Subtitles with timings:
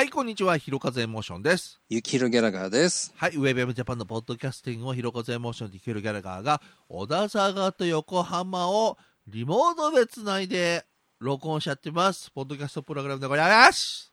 [0.00, 0.56] はい、こんにちは。
[0.56, 1.78] ひろかずエモーションです。
[1.90, 3.12] ゆきひろギャラガーです。
[3.18, 8.96] はい、ウェブエムジャパンのポッドキャスティングをひろかずエモーションでひろギャラガーが、小田坂と横浜を
[9.28, 10.86] リモートでつないで
[11.18, 12.30] 録音しちゃってます。
[12.30, 14.10] ポッドキャストプログラムでございます。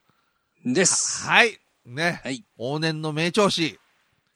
[0.65, 1.25] です。
[1.25, 1.57] はい。
[1.85, 2.19] ね。
[2.21, 2.43] はい。
[2.59, 3.79] 往年の名調子。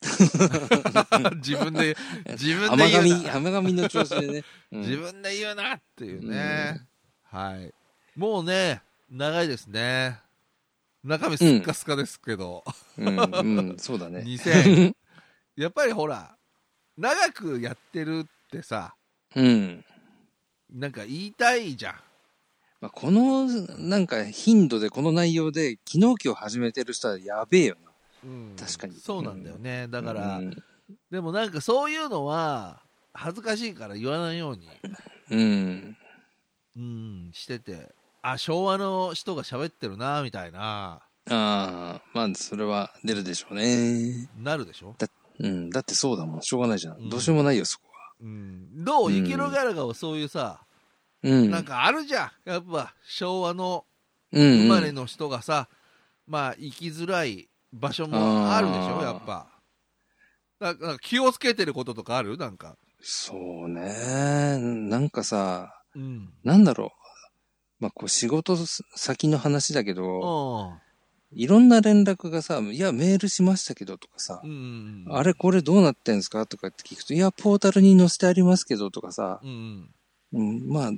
[0.00, 1.94] 自分で、
[2.28, 4.44] 自分で甘言うな神、甘神の調子でね。
[4.72, 6.80] うん自分で言うなっていうね。
[7.24, 7.74] はい。
[8.16, 8.80] もうね、
[9.10, 10.18] 長いですね。
[11.04, 12.64] 中身スッカスカですけど。
[12.98, 14.20] うん、うん、そうだね。
[14.26, 14.94] 2000
[15.56, 16.36] やっぱりほら、
[16.96, 18.94] 長くやってるってさ、
[19.34, 19.84] うん。
[20.70, 21.94] なんか言いたいじゃん。
[22.80, 23.46] まあ、この、
[23.78, 27.76] なんか、頻度で、この内容で、昨日今日始めてる人はやべえよ
[28.24, 29.88] うん確かにそうなんだよね。
[29.88, 30.14] だな。
[30.14, 30.62] から、うん。
[31.10, 34.68] でもなんかそういうのは、恥ずかしいから言わないように、
[35.30, 35.96] うん。
[36.76, 44.28] うん、してて、あ、昭和の人が喋ってるな、みたいな、ああ、まあ、それは出るでしょうね。
[44.36, 44.96] なるでしょ？
[45.38, 45.70] うん。
[45.70, 46.42] だってそうだもん。
[46.42, 46.96] しょうがないじゃん。
[46.98, 48.12] うんどうしようもないよ、そこは。
[48.20, 48.84] うん。
[48.84, 50.60] どううんイケロギャラガーはそういうさ、
[51.22, 51.50] うん。
[51.50, 52.50] なんかあるじゃん。
[52.50, 53.84] やっぱ昭和の
[54.32, 55.68] うん、生まれの人がさ、
[56.26, 59.46] まあ生きづらい場所もあるでしょ、やっぱ。
[60.58, 62.36] だなんか気をつけてることとかある？
[62.38, 62.76] なんか。
[63.00, 64.58] そうね。
[64.58, 66.32] なんかさ、うん。
[66.44, 66.88] なんだろう。
[67.82, 68.56] まあ、こう仕事
[68.94, 70.82] 先の話だけど、う
[71.34, 75.04] いろんな連絡がさ、いや、メールしましたけどとかさ、ん。
[75.10, 79.90] あれこれどうなってんすかとかって聞くと、いや、ポータルに載せてありますけどとかさ、うん。
[80.34, 80.90] うん、まあ、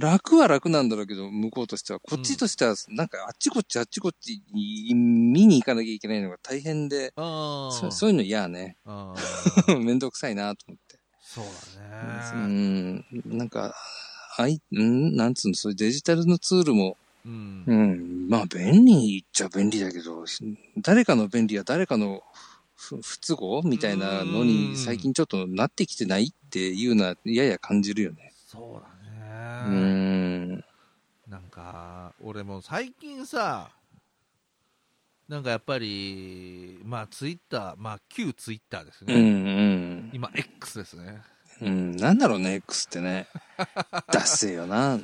[0.00, 2.00] 楽は楽なんだろうけど、向こうとしては。
[2.00, 7.12] こっちとしては、なんかあっちこっちあっちこっちに見に行かなきゃいけないのが大変で。
[7.14, 8.78] そそういうの嫌ね。
[9.66, 10.98] めんどくさいなと思って。
[11.20, 12.48] そううだね。
[12.48, 13.74] ん、なんか、
[14.36, 17.64] あい、んなんつうの、そういうデジタルのツールも、うん。
[17.66, 18.28] うん。
[18.28, 20.24] まあ、便利っちゃ便利だけど、
[20.78, 22.22] 誰かの便利は誰かの
[22.74, 28.32] 不不都合みたいなのうんに最近ちょっとなってきてないっていうのはやや感じるよね。
[28.46, 29.84] そううだね。
[30.56, 30.64] ん。
[31.28, 33.70] なんか、俺も最近さ、
[35.28, 39.22] なんかやっぱり、まあツイッター、まあ旧ツイッターですうんうね。
[39.22, 40.10] ん。
[40.12, 41.22] 今 X ですね。
[41.66, 41.96] うん。
[41.96, 43.26] なんだろうね、X ってね。
[44.10, 44.98] ダッセーよな。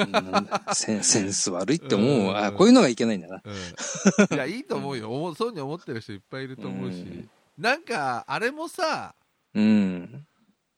[0.75, 2.09] センセンス悪いって思う。
[2.09, 3.43] うんあ、こういうのがいけないんだな。
[3.45, 4.35] うん。
[4.35, 5.13] いや、いいと思うよ。
[5.13, 7.01] 思うそういうふうに思ってる人いっぱいいると思うし。
[7.01, 9.17] うんなんか、あれもさ、
[9.53, 10.25] うん。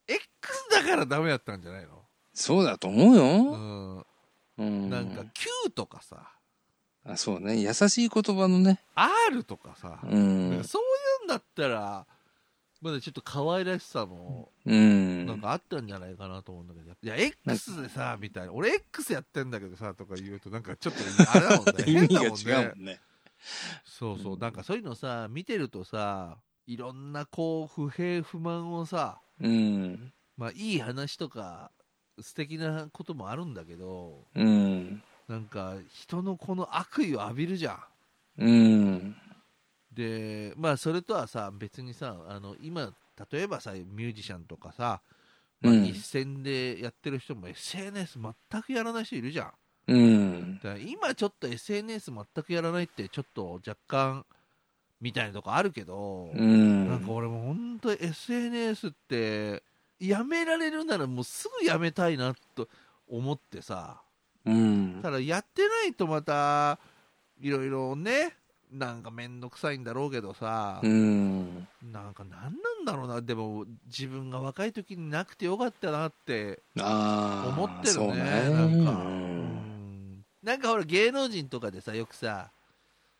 [0.07, 0.23] X
[0.71, 1.87] だからダメだったんじゃない
[2.33, 3.23] そうだと思うよ。
[3.23, 4.05] の
[4.57, 4.87] ううん。
[4.87, 4.89] ん。
[4.89, 6.31] なんか、Q とかさ、
[7.05, 7.57] あ、そうね。
[7.57, 8.79] 優しい言葉のね。
[8.95, 10.63] R とかさ、うん。
[10.63, 10.85] そうい
[11.21, 12.07] うんだったら、
[12.81, 15.25] まだちょっと可愛らしさも、うん。
[15.27, 20.99] なんかあったんじゃないかなと思うんだけど、いや、X でさ、みたいな、俺 X やってんだけどさ、とか言うと、なんかちょっと、
[21.31, 21.73] あれだもんね。
[21.85, 22.99] 変だもんね違うもんね。
[23.85, 30.11] そうそうう、んなんかそういうのさ、見てるとさ、いろんなこう、不平不満をさ、うん。
[30.35, 31.71] まあいい話とか、
[32.19, 35.03] 素敵なこともあるんだけど、うん。
[35.27, 37.79] なんか人のこの悪意を浴びるじゃ
[38.37, 38.43] ん。
[38.43, 39.15] うん。
[39.91, 42.93] で、まあそれとはさ、別にさ、あの、今、
[43.31, 45.01] 例えばさ、ミュージシャンとかさ、
[45.61, 49.51] まあ、うん一線でやってる人も SNS 全くやらない人いるじゃん。
[49.87, 50.55] うん。
[50.55, 54.25] だから今ちょっと SNS 全くやらないってちょっと若干
[54.99, 56.89] みたいなとこあるけど、うん。
[56.89, 59.63] なんか俺も本当 SNS って
[59.99, 62.67] やめられるならもうすぐやめたいなと
[63.07, 64.01] 思ってさ
[64.45, 64.99] うん。
[65.03, 66.79] ただやってないとまた
[67.39, 68.35] いろいろね
[68.71, 71.67] なんかめんどくさいんだろうけどさ、うん。
[71.91, 76.61] なんか何なんだろうなでも自分が若い時になくてよかったなって。
[76.77, 78.49] 思ってるねね。
[78.49, 79.05] なんか、ん
[80.19, 82.49] んなんかほら芸能人とかでさよくさ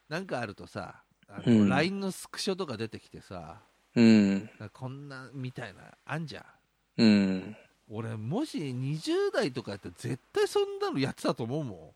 [0.07, 3.57] なんかあるとさあの、うん LINE のスクショとか出てきてさ
[3.95, 4.49] うん。
[4.71, 6.45] こんなみたいなあんじゃ
[6.97, 7.57] んうん。
[7.89, 11.91] 俺もし20代とかやったら絶対そんなのやってたと思うもん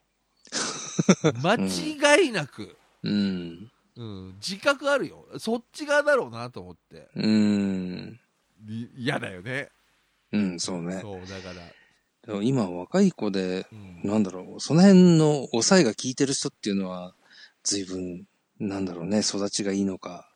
[1.42, 3.72] 間違いなく、うん。
[3.98, 5.26] うん、自覚あるよ。
[5.38, 7.08] そっち側だろうなと思って。
[7.16, 8.20] うん。
[8.68, 9.70] い嫌だよね。
[10.34, 11.00] うん、そうね。
[11.02, 11.66] そうだから、
[12.26, 13.76] でも今若い子で、う
[14.08, 14.10] ん。
[14.10, 17.14] なんだろう、その辺の抑えが効いてる人っていうのは、
[17.64, 18.28] 随分、
[18.60, 20.30] なんだろうね、育ちがいいのか、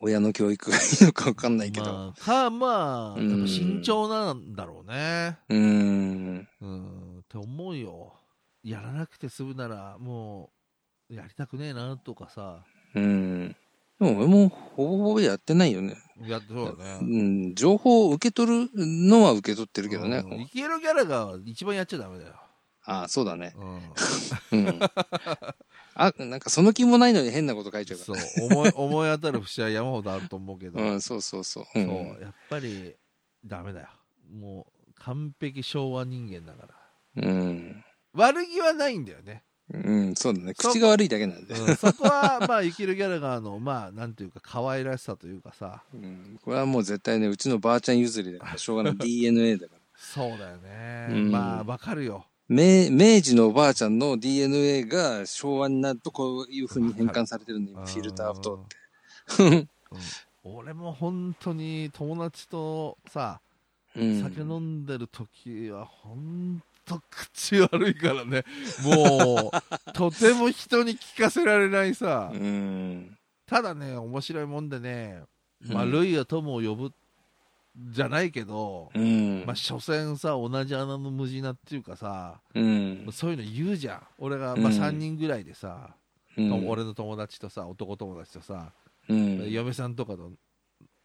[0.00, 1.86] 親の教育がいいのかわかんないけど。
[1.86, 5.38] まあ、かまあ、慎重なんだろうね。
[5.48, 6.48] うーん。
[6.60, 7.18] うん。
[7.20, 8.14] って思うよ。
[8.62, 10.55] やらなくて済むならもう
[11.08, 12.64] やりたくねえなとかさ
[12.94, 13.56] うん。
[14.00, 15.96] でも俺もほぼほぼやってないよね。
[16.20, 17.54] やってそうだうねん。
[17.54, 20.18] 情報を受け取るのは受け取ってるけどね。
[20.18, 22.34] うんイケロギャラが一番やっちゃダメだよ、
[22.84, 23.54] ああ、そうだね。
[24.52, 24.80] うん、うん。
[25.94, 28.16] あ、なんかその気もないのに変なこと書いちゃうかそう、
[28.46, 30.92] 思い、 思い当たる節は山ほどあると思うけど、ら。
[30.92, 31.64] うん、そうそうそう。
[31.64, 32.20] うそう、ん。
[32.20, 32.94] やっぱり、
[33.44, 33.88] ダメだよ。
[34.30, 37.28] もう、完璧昭和人間だから。
[37.28, 37.84] うん。
[38.12, 39.42] 悪気はないんだよね。
[39.72, 40.54] うん、そうだね。
[40.58, 41.54] そう口が悪いだけなんで。
[41.54, 46.38] うん、そこは、まあ、生きるギャラガーの、まあ、なんていうか、可愛らしさというかさ、うん。
[46.44, 48.94] これはもう絶対ね、うちのばあちゃん譲りだから、しょうがない。
[49.04, 49.80] DNA だから。
[49.96, 51.08] そうだよね。
[51.10, 52.26] うんまあ、わかるよ。
[52.48, 58.64] 明明治のおばあちゃんの DNA が昭和になるとこういう風に変換されてるんで、今フィルターと
[59.34, 59.68] って。
[60.44, 63.40] 俺も本当に友達とさ、
[63.96, 64.22] うん。
[64.22, 68.44] 酒飲んでる時は、本当口悪いからね。
[68.82, 72.30] もう、とても人に聞かせられないさ。
[72.32, 73.16] うん。
[73.44, 75.22] ただね、面白いもんでね、
[75.66, 76.92] まあ、うんルイや友を呼ぶ
[77.76, 79.44] じゃないけど、うん。
[79.44, 83.06] まあ、所詮さ、同じ穴の無地なっていうかさ、うん。
[83.12, 84.02] そういうの言うじゃん。
[84.18, 85.90] 俺が、まあ、うん3人ぐらいでさ、
[86.36, 86.68] うん。
[86.68, 88.72] 俺の友達とさ、男友達とさ、
[89.08, 89.50] うん。
[89.50, 90.30] 嫁さんとかと、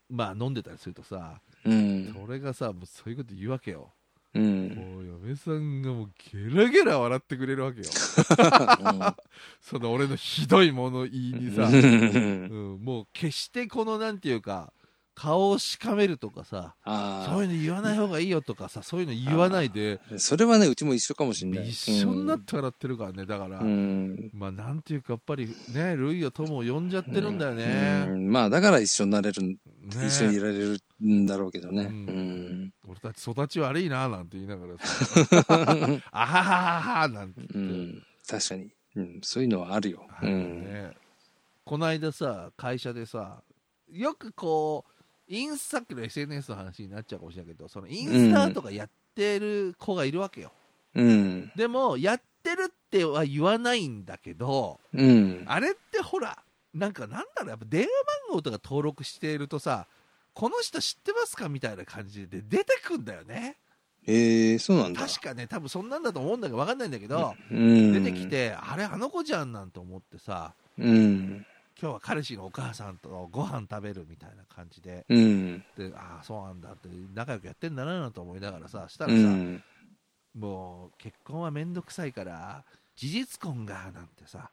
[0.09, 2.13] まあ、飲んでたりするとさ、うん。
[2.13, 3.89] それがさ、もうそういうこと言うわけよ。
[4.33, 4.69] うん。
[4.69, 7.85] もう嫁さんがもうゲラゲラ笑ってくれるわけよ。
[9.61, 14.73] その俺のひどい物言いにさ、うん、もう決してこのなんていうか、
[15.13, 20.17] 顔をしかめるとかさ、そうあいうの言わない方がいいよとかさ、そういうの言わないで、あ。
[20.17, 21.69] それはね、うちも一緒かもしれない。
[21.69, 24.31] 一緒になって笑ってるからね、だから、うん。
[24.33, 28.05] まあなんていうか、やっぱりね、ルイや友を呼んじゃってるんだようね。
[28.05, 29.57] んまあ、だから一緒になれるん、ね
[30.07, 31.83] 一緒にいられるんだろうけどね。
[31.83, 31.93] ううん
[32.65, 32.73] ん。
[32.87, 35.41] 俺たち育ち悪いななんて言いながらさ、
[36.11, 37.73] あははははなんてう言って。
[37.97, 38.03] ん。
[38.27, 38.71] 確かに。
[38.95, 39.19] うん。
[39.23, 40.07] そういうのはあるよ。
[40.21, 40.63] うん。
[40.63, 40.91] ね、
[41.65, 43.41] この間さ、会社でさ、
[43.89, 44.91] よくこう、
[45.27, 50.51] インスタっきの SNS の話になっちゃうかもしれないけど、そのインスタとかやってる子がいるわけよ。
[50.93, 51.51] うん。
[51.55, 55.43] でも、やってるっては言わないんだけど、うん。
[55.47, 56.37] あれってほら、
[56.73, 57.87] なんかなんだろう、やっぱ電話
[58.29, 59.87] 番号とか登録しているとさ、
[60.33, 61.49] この人知ってますか？
[61.49, 63.57] みたいな感じで出てくんだよね。
[64.07, 65.05] ええ、そうなんだ。
[65.05, 67.91] 確かね、多分そんなんだと思うんだけど、わかんないんだけど、うん。
[67.91, 68.27] 出てき。
[68.27, 71.45] て、あれ、あの子じゃんなんて思ってさ、うん。
[71.79, 75.63] 今日は彼氏のお母さんとご飯食べるみたいな感じで、うん。
[75.75, 79.63] でああ、そうなんだって、仲良くやってんだななんて思いながらさ、したらうさ、ん。
[80.33, 82.63] もう結婚はめんどくさいから、
[82.95, 84.51] 事実婚がなんてさ、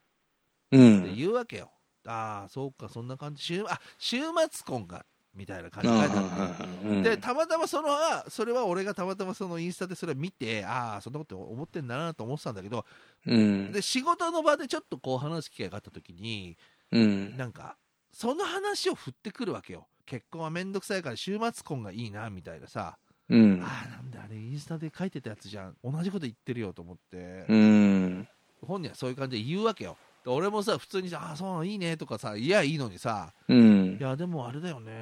[0.73, 0.99] うん。
[1.01, 1.71] って言うわけよ。
[2.07, 4.19] ああ、そうか、そんな感じ、週あ週
[4.51, 5.07] 末婚が
[5.39, 12.85] みたいな感じで書いてあるのうんで、たまたまその、あそれは俺がたまたまそのインスタでそれ見て、ああ、そんなこと思ってんだなと思ってたんだけど、
[13.27, 13.73] うん。
[13.73, 16.59] で、仕事の場でちょっとこう話す機会があった時に、
[16.91, 17.37] うん。
[17.37, 17.77] なんか、
[18.13, 19.87] その話を振ってくるわけよ。
[20.05, 22.99] 結婚はめんどくさいから週末婚がいいな、みたいなさ。
[23.29, 23.63] うん。
[23.63, 25.77] ああ、なんであれインスタで書いてたやつじゃん。
[25.85, 28.29] 同じこと言ってるよと思って、うん。
[28.63, 29.97] 本人はそういう感じで言うわけよ。
[30.29, 33.97] で俺もさ、普通にさ、ああ、そうなのいいねとかさ、いや、いいのにさ、うん。
[33.99, 34.03] い。
[34.03, 34.93] や、でもあれだよね、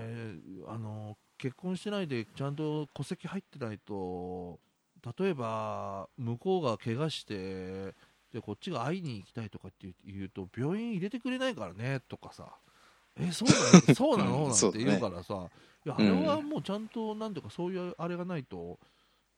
[0.69, 4.61] あの、結婚してないでちゃんと戸籍入ってないと、
[5.19, 7.93] 例えば、向こうが怪我して、
[8.33, 12.53] で、こっちが会いに行きたいとかって言うと、病院入れてくれないからね、とかさ、
[13.19, 13.81] え、そうなの？
[13.95, 14.49] そうなの？
[14.49, 15.49] なんて言うからさ、
[15.85, 18.79] いや、あれはもうちゃんと、なんていうか、そういうあれがないと、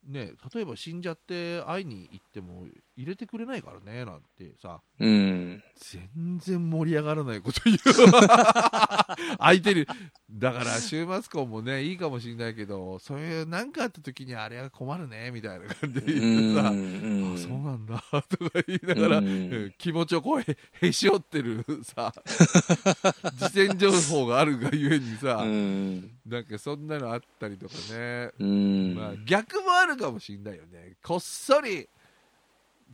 [0.07, 2.66] ね、例えば死んじゃって会いに行っても
[2.99, 5.62] 入れてくれないからね、なんてさ、うん。
[5.76, 7.78] 全然盛り上がらないこと言う。
[9.38, 9.87] 相手に、
[10.28, 19.31] だから週末婚もね、いいかもしれないけど、そういう何かあった時にあれは困るね、みたいな感じで言ってさ、うんあそうなんだ、とか言いながら、うんう
[19.67, 22.12] ん気持ちをこうへへし折ってるさ、
[23.38, 26.11] 事前情報があるがゆえにさ、うん。
[26.26, 28.95] なんかそんなのあったりとかね、うん。
[28.97, 30.97] まあ逆もあるかもしれないよね。
[31.00, 31.88] こっそり、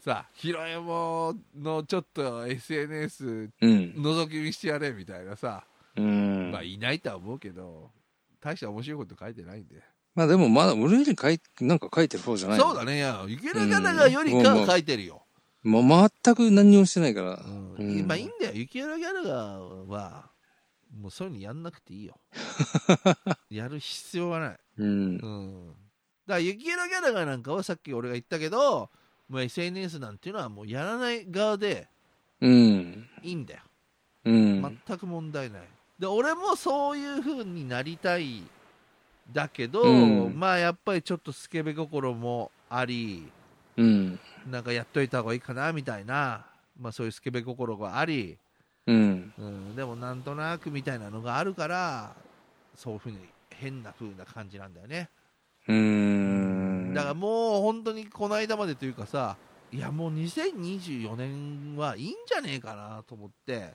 [0.05, 3.95] さ、ひろえものちょっと SNS うん。
[3.97, 5.65] 覗き見してやれみたいなさ、
[5.97, 6.51] うん。
[6.53, 7.91] まあいないとは思うけど、
[8.39, 9.77] 大した面白いこと書いてないんで。
[10.15, 15.23] まあでもまだ俺より書いなんか書いてる方じゃないそうだね、いや、池田ガナがよりかは書いてるよ。
[15.63, 17.43] もう全く何にもしてないから。
[18.05, 20.31] まあいいんだよ、雪原ギャラガーは、
[20.95, 22.21] もうそういうのやんなくていいよ。
[23.49, 24.59] やる必要はない。
[24.77, 25.27] うんう。
[25.27, 25.69] ん。
[25.69, 25.77] だか
[26.35, 28.91] ら雪原ギャラガーなんかはさっき俺が言ったけど、
[29.29, 31.89] もう SNS なんていうのはもうやらない側で
[32.41, 33.09] うん。
[33.23, 33.61] いいんだよ。
[34.25, 34.81] うん。
[34.87, 35.63] 全く問題ない。
[35.99, 38.43] で、俺もそういう風になりたい。
[39.33, 43.27] だけど、うんまあやっぱりちょっとスケベ心もあり、
[43.77, 44.19] うん。
[44.51, 46.45] なんかやっといた方がいいかなみたいな、
[46.79, 48.37] まあそういうスケベ心があり、
[48.87, 49.33] うん。
[49.39, 52.15] うん、でもなんとなくみたいなのがあるから、
[52.77, 53.19] そういう風に
[53.51, 55.09] 変な風な感じなんだよね。
[55.69, 56.93] うん。
[56.95, 59.37] だからもう本当にこの間までというかさ、
[59.73, 63.73] いやもう2024年はいいんじゃねえかなと思って、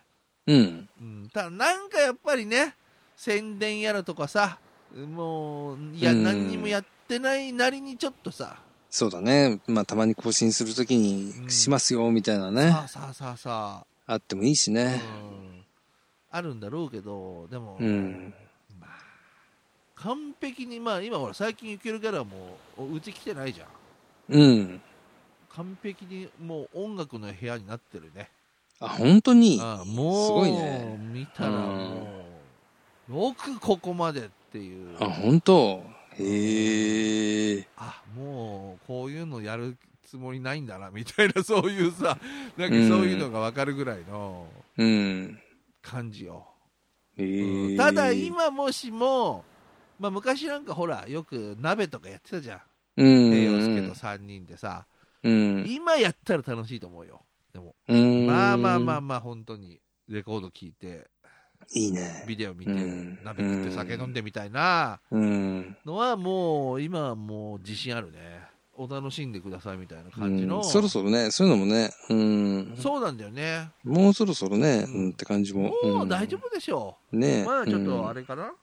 [0.47, 0.89] うん。
[1.01, 2.75] うん、ただなんかやっぱりね
[3.15, 4.59] 宣伝やらとかさ
[4.95, 8.57] もういやうん何にもやってないなりにちょっとさ、
[8.89, 9.59] そうだね。
[9.67, 12.71] まあ、たまに更新するときうんに、しますよ、みたいなね。
[12.71, 15.01] さあさあさあさあってもいいしあ、ね。
[15.21, 15.65] うん、
[16.31, 18.33] あるんだろうけどでも、うん。
[20.03, 23.67] まあ、完璧にまあ今ほら最近ゆけるキャラもうち来てないじゃん
[24.29, 24.81] うん。
[25.55, 28.29] 完璧にもう音楽の部屋になってるね
[28.79, 29.59] あ、本当に？
[29.61, 30.97] ああもうすごいね。
[31.11, 32.25] 見たらも
[33.09, 35.83] うよくここまでっていうあ、本当？
[36.17, 37.67] へえ。
[37.77, 39.75] あもうこういうのやる
[40.05, 42.17] つもりないんだなみたいなそういうさ
[42.57, 45.39] なんかそういうのが分かるぐらいのうん。
[45.81, 46.45] 感じよ、
[47.17, 47.77] へえ。
[47.77, 49.45] ただ、今もしも、
[49.99, 52.59] まあ、昔なんかほらよく鍋とかやってたじゃん
[52.97, 53.33] うん。
[53.33, 54.85] 栄養介と3人でさ、
[55.23, 55.65] うん。
[55.67, 57.21] 今やったら楽しいと思うよ
[57.53, 58.25] でもうん。
[58.25, 61.07] まあまあまあまあ本当にレコード聴いて
[61.71, 62.23] いいね。
[62.27, 65.77] ビデオ見て、うん鍋食って酒飲んでみたいなうん。
[65.85, 68.19] のはもう今はもう自信あるね
[68.73, 72.75] お楽しんでくださいみたいな感じの、うんそろそろね、そういうのもね、うん。
[72.77, 75.73] そうなんだよねもうそろそろね、ううんん、って感じも。
[75.83, 77.19] もう大丈夫でしょうん。
[77.19, 78.21] ねう、まだちょっとあれ。
[78.21, 78.53] れかな、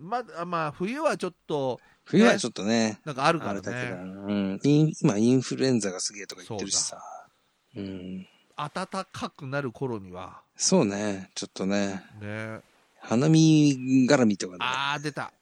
[0.00, 4.60] まだまあ冬はちょっと冬はちょっとね、なんかあるからあれだけど、ねうん。
[4.62, 7.02] イン今インフルエンザがすげえとか言ってるしさ。
[7.76, 8.26] うん。
[8.56, 10.42] 暖かくなる頃には。
[10.56, 12.60] そうね、ちょっとね、ね。
[13.00, 14.58] 花見絡みとかね。
[14.60, 15.32] ああ出た。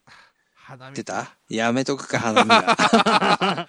[0.54, 0.96] 花見。
[0.96, 1.36] 出た？
[1.48, 3.68] やめとくか、花見が。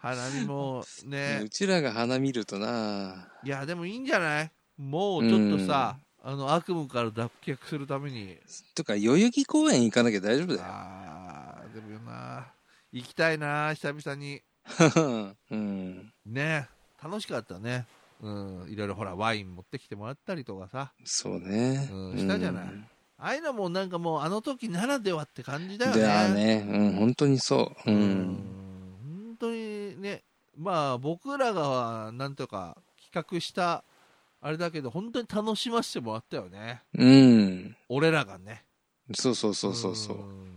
[0.00, 1.42] 花見もね。
[1.44, 4.52] うちらが花見るとな、いやでもいいんじゃない？
[4.78, 8.36] もうちょっとさ、あの悪夢から脱却するために
[8.74, 10.64] とか、代々木公園行かなきゃ大丈夫だよ。
[10.66, 12.46] あーでもよな
[12.92, 14.42] 行きたいな久々に
[15.50, 16.12] うん。
[16.26, 16.68] ね
[17.02, 17.86] 楽しかったね
[18.20, 21.88] うんいろいろほらワイン持ってきてもらったりとかさそうね。
[21.90, 22.64] うんしたじゃない
[23.16, 26.66] ああいうのもなんかもうあの時ならではって感じだよねだね。
[26.68, 27.90] うん、本当にそう。
[27.90, 28.36] ううんん。
[29.28, 30.22] 本当にね
[30.58, 32.76] まあ僕らがなんとか
[33.12, 33.84] 企画した
[34.40, 37.76] あれだけど本当に楽しませてもらったよねうん。
[37.88, 38.64] 俺らがね
[39.14, 40.16] そうそうそうそうそう。
[40.16, 40.50] ん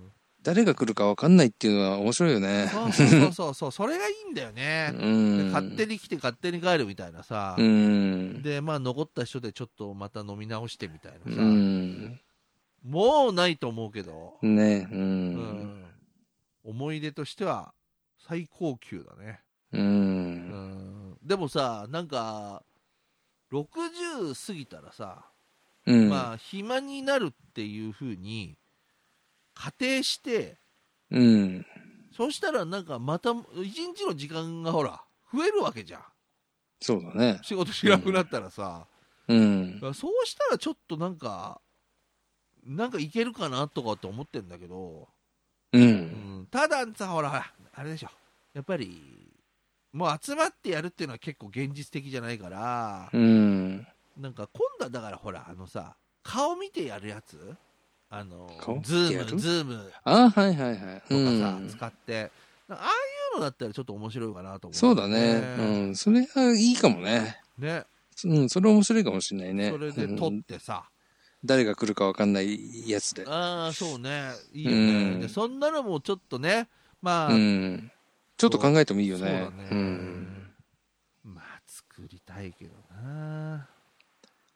[0.44, 2.68] 誰が来るか分かんないっていうのは面白いよね。
[2.70, 5.38] そうそうそうそうそれがいいんだよね、うん。
[5.38, 8.42] で勝手に来て勝手に帰るみたいなさ、うん。
[8.42, 12.20] でまあ残った人でちょっとまた飲み直してみたいなさ、うん。
[12.84, 14.88] もうないと思うけど、ね。
[14.92, 14.96] う。
[14.96, 15.86] うんん
[16.66, 17.74] 思い出としては
[18.28, 19.40] 最高級だね、
[19.72, 19.78] う。
[19.78, 22.64] うんん、でもさなんか
[23.54, 25.26] 60過ぎたらさ、
[25.86, 26.10] うん。
[26.10, 28.58] まあ暇になるっていうふうに
[29.54, 30.58] 仮定して
[31.12, 31.66] うん。
[32.16, 33.32] そしたらなんかまた
[33.64, 35.02] 一日の時間がほら
[35.34, 36.02] 増えるわけじゃん
[36.82, 37.40] そうだね。
[37.44, 38.88] 仕事しなくなったらさ、
[39.28, 39.80] うん。
[39.82, 39.94] そう
[40.26, 41.62] したらちょっとなんか
[42.66, 45.08] なんかいけるかなとかって思ってんだけど、
[45.72, 45.78] う。
[45.78, 48.10] うんん、たださほらあれでしょ
[48.54, 49.23] やっぱり
[49.94, 53.88] もう集まってやるっていうのは結構現実的じゃないから、うん。
[54.20, 57.56] なんか今度はだからほらあのさ顔見てやるやつ？
[58.10, 60.78] あの顔見てズームズームあ、はいはいはい。
[60.78, 61.70] とかさ、うん。
[61.70, 62.32] 使って
[62.70, 62.80] ああい
[63.36, 65.42] うのだったらちょっと面白いかなと思う、そうだね。
[65.60, 65.96] うん。
[65.96, 67.40] それはいいかもね。
[67.58, 67.84] ね
[68.26, 68.50] うん。
[68.50, 69.72] それ面白いかもしれないね。
[69.72, 70.86] それで撮うんってさ、
[71.44, 73.26] 誰が来るか分かんないやつで。
[73.28, 76.68] ああそうねいいよね、うんでそんなのもちょっとね
[77.02, 77.92] まあ、うん。
[78.44, 79.22] ちょっと考えてもいいよね。
[79.22, 80.28] そうだねうん。
[81.24, 83.70] まあ作りたいけどな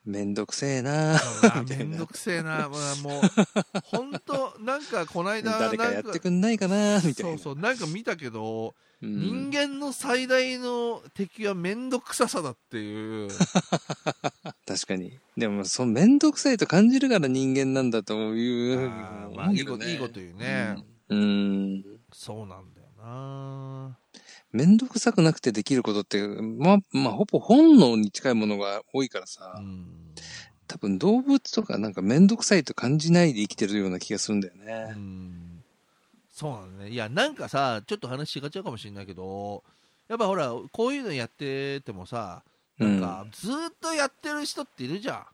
[0.03, 3.24] めんどくせえなあめんどくせえな、まあ、 もう
[3.86, 6.98] 本当なんかこの間 誰かやってくんないかな？
[6.98, 7.32] みたいな。
[7.32, 13.29] そうそうなんか見たけど、うん人間の最大の敵はめんどくささだっていう
[14.65, 15.17] 確かに。
[15.38, 18.89] でも、そう、めんどくさいと感じるから人間なんだという。
[18.89, 20.77] ああいいこといいこと言うね、
[21.10, 21.20] うん。
[21.20, 21.84] うん。
[22.12, 22.74] そうなん
[23.08, 23.98] な
[24.52, 30.14] めんどくさくなくてできることって、まあ、まあ、ほぼ本能に近いものが多いからさ、うん。
[30.68, 34.94] 多分動物とかなんかめんどくさいと感じないで生きてるような気がするんだようね。
[34.94, 35.64] ん。
[36.30, 36.90] そうなんだね。
[36.92, 39.64] いやなんかさちょっと話違っちゃうかもしれないけど
[40.10, 42.44] やっぱほらこういうのやっててもさ
[42.78, 45.26] なんかずーっとやってる人っているじゃん。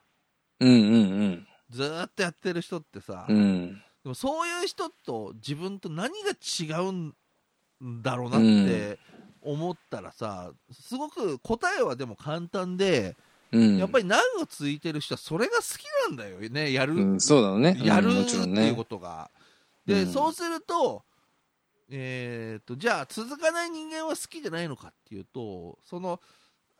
[0.60, 3.36] うんうんずーっとやってる人ってさ、うん。
[3.36, 3.84] うん。
[4.03, 7.15] でもそういう人と自分と何が違うん
[7.82, 9.00] だろうなって
[9.42, 13.15] 思ったらさ、すごく答えはでも簡単で、
[13.51, 13.77] うん。
[13.77, 17.80] やっぱり長く続いてる人はそれが好きなんだよね、やる、うん、そうだね。
[17.84, 18.75] やるうんもっていう。
[18.75, 19.30] ことが。
[19.86, 21.03] で、うんそうすると、
[21.89, 26.20] えーっと、じゃあ続かない人間は好きじゃないのかっていうと、その、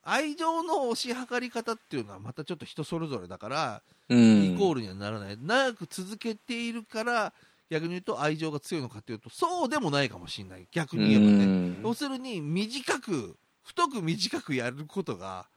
[0.02, 4.56] 愛情の推し量り方っていうのはまたちょっと人それぞれだから、うん。
[4.56, 5.38] イコールにはならない。
[5.40, 7.34] 長く続けているから、
[7.74, 10.68] 逆に言うと愛情が強いのかっていうと、そうでもないかもしれない。
[10.72, 11.46] 逆に言えばね。
[11.46, 15.48] うん要するに、短く、太く短くやることが、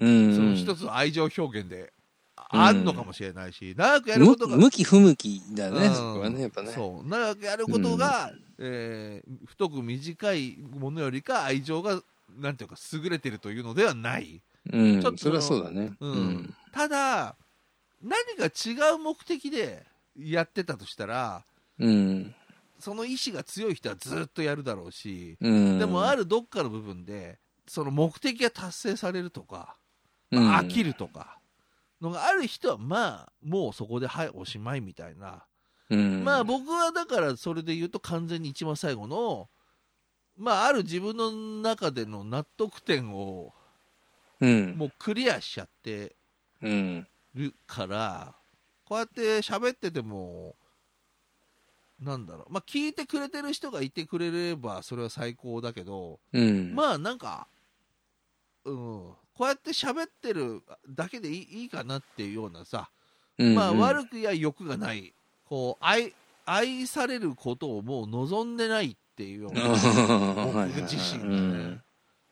[0.00, 0.34] うん。
[0.34, 1.92] その一つの愛情表現で
[2.34, 6.72] あんのかもしれないし、長くやるむことが、向き不向きだね、うんそこはね、やっぱね。
[6.72, 12.02] そう長くやることが、えー太く短いものよりか愛情が
[12.38, 14.40] なんていうか優れてるというのではない、
[14.72, 15.18] うんちょっと。
[15.18, 15.92] それはそうだね。
[16.00, 17.36] うんただ
[18.02, 19.84] 何か違う目的で
[20.18, 21.42] やってたとしたら
[21.80, 22.34] うん。
[22.78, 25.78] その意志が強い人はずっとやるだろうし、うん。
[25.78, 29.76] でもある、るどっかの部分でその目的が達成されるとか、
[30.30, 31.40] うんまあ飽きるとか
[32.00, 35.44] のがある人はまあもうそこではいおしまいみたいな
[35.90, 36.24] うん。
[36.24, 39.48] まあ僕はだからそれで言うと完全に一番最後の、
[40.36, 43.52] まあある自分の中での納得点を
[44.40, 44.74] うん。
[44.76, 46.16] もうクリアしちゃって
[46.62, 47.06] うん。
[47.34, 48.34] るから、
[48.84, 50.56] こうやって喋ってても、
[52.00, 56.74] なんだろう、まあ聞いてくれてる人がいてくれればそれは最高だけど、うん。
[56.74, 57.46] まあなんか、
[58.64, 62.90] うん、こうやって喋ってるだけでいいいいかなっていうようなさ、
[63.38, 65.12] うんまあ、うん悪くや欲がない、
[65.44, 66.14] こう愛
[66.46, 69.68] 愛されることをもう望んでないっていうような、
[70.44, 71.80] 僕自身がね、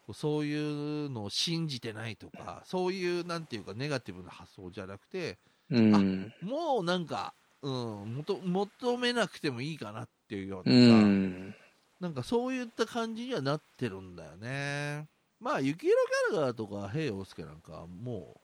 [0.07, 5.39] こうそういうのを信じてないとか、そういうなんていうか、ネガティブな発想じゃなくて、
[5.71, 5.95] うん。
[5.95, 6.33] うん。
[6.43, 11.55] もうなんか、うん、求めなくてもいいかなっていうよううなさ、ん。
[12.01, 15.07] なんかそういった感じにはなってるんだよね。
[15.41, 15.95] まあ、雪色
[16.31, 18.41] ギャラガーとか、平洋介なんかはも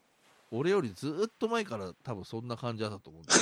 [0.53, 3.35] う、俺よりずっと前から多分そんな感じだったと思うんだ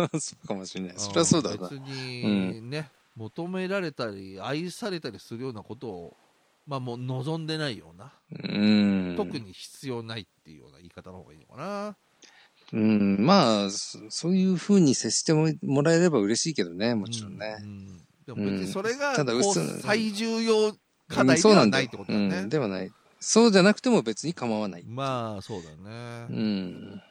[0.00, 0.94] よね そうかもしれない。
[0.96, 1.56] そりゃそうだな。
[1.56, 6.16] 別にね、求められたり愛されたりするようなことを
[6.66, 9.14] まあもう望んでないような、うん。
[9.16, 11.96] 特に必要ないっていうような言い方の方がいいのかな
[12.72, 17.56] うん、まあ、そそういうふうに接してももらえれば嬉しいけどね、もちろんね。
[17.60, 17.66] う。
[17.66, 17.86] ん。
[18.26, 19.32] でも別にそれがうんただ。
[19.82, 20.72] 最重要
[21.08, 22.48] 課題ではないってことだね、うん。
[22.48, 22.92] ではない。
[23.18, 24.84] そうじゃなくても別に構わない。
[24.86, 27.02] まあそうだね、うん。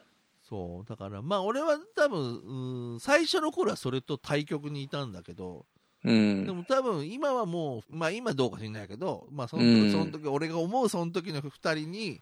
[0.48, 0.89] そう。
[0.89, 5.65] だからまあ俺は多分、うん、最初の頃はそれと対極にいたんだけど、
[6.04, 6.45] うん。
[6.45, 9.91] でも多分今はもう、まあ今どうか知らないけど、まあその時、うん。
[9.91, 12.22] その時俺が思うその時の二人に、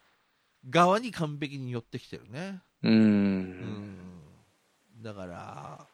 [0.68, 2.60] 側に完璧に寄ってきてるね。
[2.82, 2.88] う。
[2.88, 3.98] うんん。
[5.00, 5.86] だから、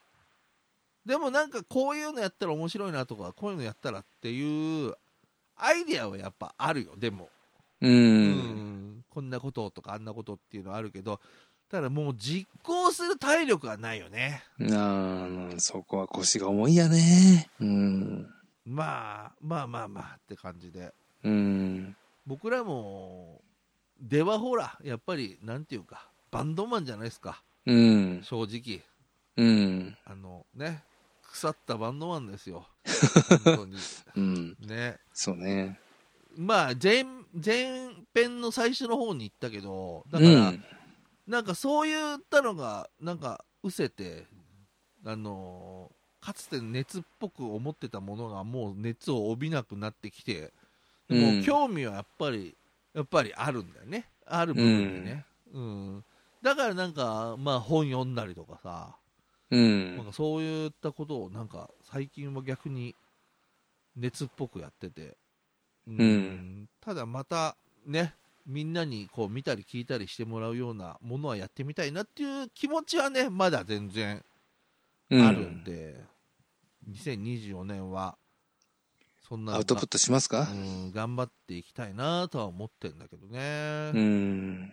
[1.06, 4.94] でもなんかこういうのやったら面白いなとか、こういうのやったらっていう
[5.56, 7.28] アイディアはやっぱあるよ、でも。
[7.80, 7.88] う。
[7.88, 8.30] うん
[8.98, 9.04] ん。
[9.10, 11.20] こんなこととかあんなことっていうのはあるけど、
[11.70, 14.42] ただもう実行する体力がないよね。
[14.72, 17.50] ああ、そこは腰が重いやね。
[17.60, 18.28] うん。
[18.64, 20.92] まあ、まあまあまあって感じで。
[21.22, 21.96] うん。
[22.26, 23.42] 僕らも
[24.00, 28.20] ではほらやっぱりなんていうかバンドマンじゃないですかうん。
[28.22, 28.82] 正直
[29.36, 29.96] うん。
[30.04, 30.82] あのね
[31.22, 32.66] 腐ったバンドマンですよ
[33.44, 33.76] 本当に
[34.16, 34.56] うん。
[34.60, 35.78] ねそうね。
[36.36, 37.04] まあ前
[37.44, 40.64] 前編の最初の方に言ったけどだうから、ん。
[41.26, 44.26] なんかそういったのがなんか失せて
[45.06, 50.52] あのかつて熱っぽく思ってたものがもう熱を帯びなくなってきて
[51.08, 52.54] でもうん興味はやっぱり
[52.94, 54.08] やっぱりあるんだよね。
[54.26, 56.04] ある部分でね、うん。
[56.42, 58.96] だからなんかまあ本読んだりとかさ、
[59.50, 60.06] うなんん。
[60.06, 62.94] かそういったことをなんか最近は逆に
[63.96, 65.16] 熱っぽくやってて、
[65.86, 65.96] うん。
[65.98, 66.68] うん。
[66.80, 68.14] ただまたね
[68.46, 74.22] みんなにこう見たり聞いたりしてもらうようなものはやってみたいなっていう気持ちはねまだ全然
[75.10, 75.96] あるんで、
[76.86, 78.16] 2024年は
[79.26, 80.48] そんなアウトプットしますか？
[80.50, 84.72] うん、頑張っていきたいなとは思ってんだけどね、うん。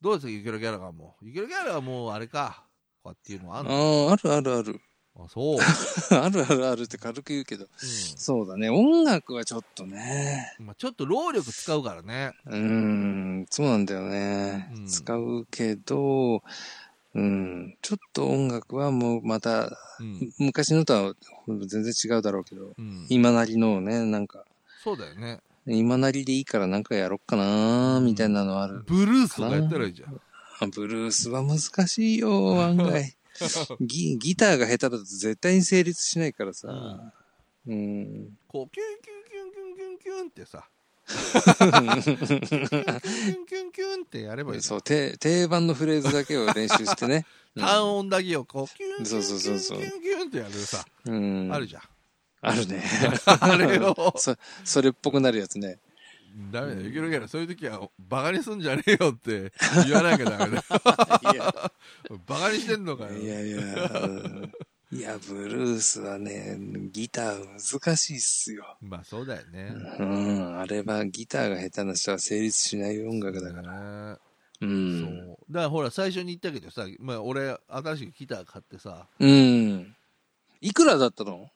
[0.00, 0.30] どうですか？
[0.30, 2.64] ユキロギャラガーもユキロギャラはもうあれか
[3.02, 4.08] こうやっていうのはああんの？
[4.10, 4.80] あ、あるあるある。
[5.18, 5.58] あそう、
[6.14, 7.64] あるあるあるって軽く言うけど。
[7.64, 8.68] うそうだね。
[8.68, 10.52] 音楽はちょっとね。
[10.60, 14.68] んまあ、ちょっと労力使うからねうーん、そうなんだよね。
[14.76, 16.42] うん使うけど、
[17.16, 21.14] うん、ちょっと音楽はもうまた、うん、昔のとは
[21.66, 24.44] 全然違うだろうけど、うん、今なりのね、なんか、
[24.84, 28.84] そうだよね今なりでいいからなんかやろっかなみたいなのある。
[28.86, 30.20] ブルースとかやったらいいじゃん
[30.60, 33.16] あブルースは難しいよ、案外。
[33.80, 36.68] ギギターが下手だと絶対に成立しないからさ。
[37.66, 38.38] うん。
[38.46, 40.68] こうキュンキュンキュンキュンキュンキュンってさ
[41.06, 41.20] キュ
[43.40, 45.16] ンキュンキュンってやればいいそう、定
[45.48, 47.24] 番のフレーズだけを練習してね。
[47.58, 50.84] 単音だけをこうキュンキュンキュンキュンってやるさ。
[51.54, 51.82] あるじゃん
[52.42, 52.82] あるね。
[53.40, 54.14] あれを
[54.64, 55.78] そ、れっぽくなるやつね。
[56.52, 59.52] ダメだよ、ゆきろギャラ、そういう時は、バカにすんじゃねえよって
[59.86, 60.56] 言わなきゃダメだ
[61.34, 61.52] よ。
[62.26, 63.16] バカにしてんのかよ。
[63.16, 63.58] いやいや、
[64.92, 66.56] いや、ブルースはね、
[66.92, 68.76] ギター難しいっすよ。
[68.80, 69.74] まあそうだよね。
[69.98, 73.72] うん、あれはギターが下手な人は成立しない音楽だから。
[73.72, 74.12] ら。
[74.12, 74.18] う
[74.60, 75.02] そん。
[75.02, 75.36] う。
[75.50, 79.96] だからほら、最初に言ったけどさ、まあ俺、新しくギター買ってさ、うん。
[80.60, 81.50] いくらだったの？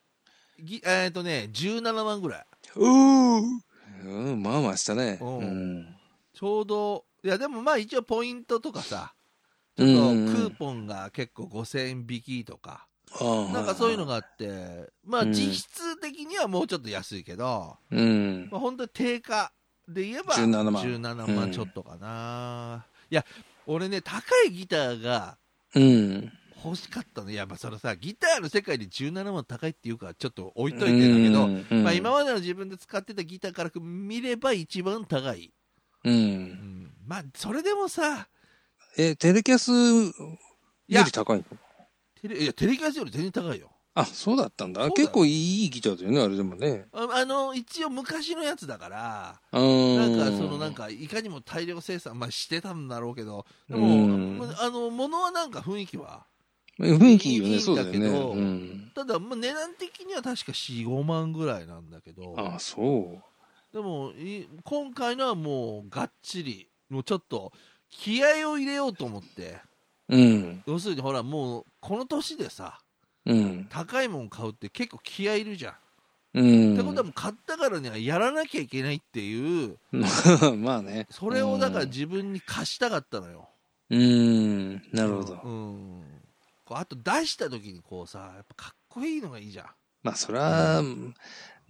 [0.58, 2.46] ぎえっ、とね、17万ぐらい。
[2.74, 3.60] うー
[4.06, 5.18] うん、まあまあしたね。
[5.20, 5.96] うんうん。
[6.34, 9.14] ちょうど、いやでもまあ一応ポイントとかさ、
[9.76, 12.88] ちょっとクーポンが結構5000円引きとか、
[13.52, 14.10] なんかそういうのが。
[14.10, 18.48] があって、まあうん実質的にはもうちょっと安いけど、うん。
[18.50, 19.52] まあ本当に定価
[19.88, 23.24] で言えば17万17万ちょっとかな、いや、
[23.66, 25.38] 俺ね、高いギターが
[25.74, 26.32] うん。
[26.62, 27.30] 欲しかったの。
[27.30, 35.52] いや、まあそのさ、ギターの世界で17万高いっていうか、ちょっと置いといてんだけど、うんまあ今までの自分で使ってたギターから見れば一番高い。
[36.04, 36.10] う。
[36.10, 38.28] うんん、まあそれでもさ、
[38.98, 41.44] え、テレキャスより高いの？
[42.22, 43.70] テレいやテレキャスより全然高いよ。
[43.94, 44.80] あ、そうだったんだ。
[44.82, 46.86] だよ結構いいギターだよね、あれでもね。
[46.92, 54.08] ああの、一応昔のやつだから、ななんか、そのなん、か、いかにも大量生産、まあしてたんだろうけど、でも、
[54.58, 56.24] ああの、ものはなんか雰囲気は、
[56.78, 58.92] 雰囲気いいよね、そうだけどうん。
[58.94, 63.20] ただ、まあ値段的には確か4、5万ぐらいなんだけど、あ、そ
[63.72, 63.74] う。
[63.74, 67.52] でも、い今回のはもう、がっちり、もうちょっと、
[67.88, 69.58] 気合を入れようと思って、
[70.10, 70.62] うん。
[70.66, 72.80] 要するにほら、もう、この年でさ、
[73.26, 73.66] うん。
[73.70, 75.74] 高いもん買うって結構気合いるじゃん。
[76.34, 76.74] うん。
[76.74, 79.78] ってことはもう買ったからにはやらなきゃいけないっていう、
[80.56, 81.06] まあね。
[81.10, 83.48] それをだから自分に貸したかったのよ。
[83.90, 84.74] うん。
[84.92, 85.40] なるほど。
[85.44, 86.04] うん。
[86.64, 89.66] こうあと出した時にこうさ、やっぱかっこいいのがいいじゃん。
[90.02, 90.82] まあ、それは、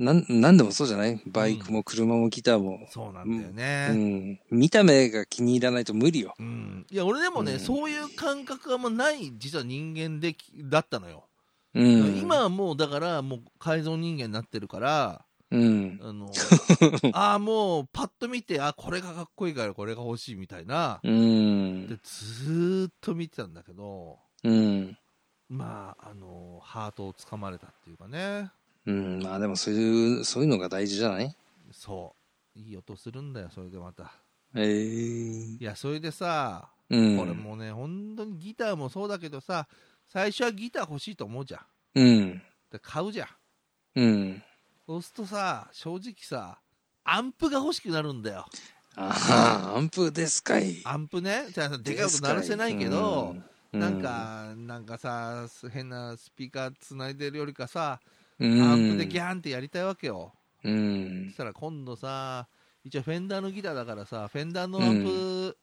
[0.00, 1.20] なん、なんでもそうじゃない？
[1.26, 2.86] バイクも車もギターも。
[2.90, 3.88] そうなんだようね。
[3.88, 4.40] ん。
[4.50, 6.34] 見た目が気に入らないと無理よ。
[6.38, 6.86] うん。
[6.90, 11.24] いや、俺でもね、うんそういう感覚がもうない、実は人間でき、だったのよ。
[11.74, 12.18] うん。
[12.18, 16.00] 今はもうだから、もう改造人間になってるから、うん。
[16.02, 16.30] あの、
[17.12, 21.00] ああ、もうパッと見て、あこれがかっこいいからこれが欲しいみたいな。
[21.02, 21.88] うん。
[21.88, 24.96] で、ずーっと見てたんだけど、うん。
[25.50, 28.50] まあ、あの、ハートをつかまれたっていうかね。
[28.90, 29.22] うん。
[29.22, 31.34] まあでもそういう、そういうのが大事じゃない？
[31.72, 32.14] そ
[32.56, 32.58] う。
[32.58, 34.12] いい音するんだよ、それでまた。
[34.54, 37.16] ええいや、それでさ、うん。
[37.16, 39.68] これもね、本当にギターもそうだけどさ、
[40.08, 41.60] 最初はギター欲しいと思うじゃん。
[41.94, 42.42] うん。
[42.72, 43.28] で買うじゃん。
[43.96, 44.42] うん。
[44.86, 46.58] そうするとさ、正直さ、
[47.04, 48.46] アンプが欲しくなるんだよ。
[48.96, 50.80] ああ、アンプですかい。
[50.84, 51.46] アンプね。
[51.54, 53.36] じゃあ、でかい音鳴らせないけど、
[53.72, 60.32] うなん、か、なんかさ、変なスピーカー繋いでるよりかさ、うん、アンプでギャーンってやりたいわけよ。
[60.62, 61.36] そうんし。
[61.36, 62.48] たら今度さ、
[62.84, 65.58] 一応フェンダーのギターだからさ、フェンダーのアンプ、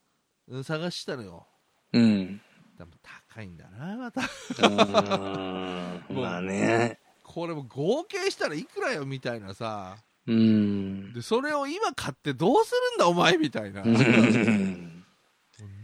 [0.49, 1.45] うん探したのよ。
[1.93, 2.41] うん。
[2.77, 2.91] でも
[3.33, 4.21] 高いんだな、また。
[4.67, 6.99] うんまあね。
[7.23, 9.97] これも合計したらいくらよみたいなさ。
[10.25, 11.13] うん。
[11.13, 13.81] で、それを今買ってどうするんだお前みたいな。
[13.81, 15.03] うん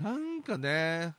[0.02, 1.16] なんかね、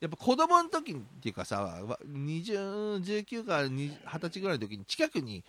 [0.00, 5.44] やっぱ子供の時っていうかさ、わ20、19から20 20歳ぐらいの時に近くに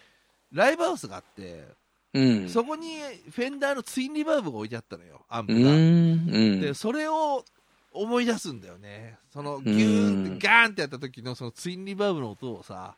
[0.51, 1.65] ライブハウスがあって、
[2.13, 2.49] うん。
[2.49, 2.99] そこに
[3.31, 5.71] フェンダーのツインリバーブが置いてあったのよ、アンうプが。
[5.71, 6.59] ん。
[6.59, 7.45] で、それを
[7.93, 9.17] 思い出すんだよね。
[9.31, 12.95] そのギューンってガーンってやった時のそのツインリバーブの音をさ、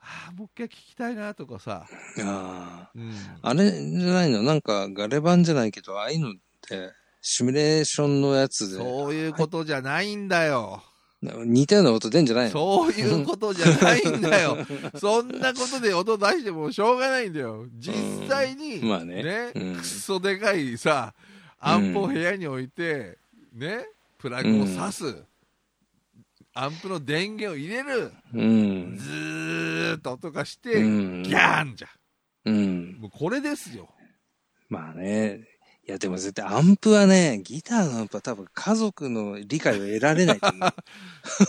[0.00, 1.86] ああ、もう一回聞きたいなとかさ、
[2.18, 3.12] あうん。
[3.42, 4.42] ああれじゃないの？
[4.42, 6.90] なんか、ガレ版じゃないけど、ああいうのって、
[7.22, 10.82] シミュレーションのやつで、そういうことじゃないんだよ。
[11.22, 12.50] 似たような音出んじゃないの？
[12.50, 14.58] そういうことじゃないんだよ。
[14.98, 17.68] そんなことで音出してもしょうがないんだよ。
[17.78, 17.94] 実
[18.28, 21.14] 際に、うんまあねうんくっそでかいさ、
[21.60, 23.18] アンプを部屋に置いて、
[23.52, 23.86] ね、
[24.18, 25.22] プラグを挿す、
[26.54, 28.96] アンプの電源を入れる、うん。
[28.98, 31.88] ずーっと音がして、うんギャーンじゃ
[32.46, 32.98] うんん。。
[32.98, 33.88] もうこれですよ。
[34.68, 35.46] まあね。
[35.92, 40.66] いや、でも絶対アンプはね、ギターのアンプは多分家族の理解を得られないと思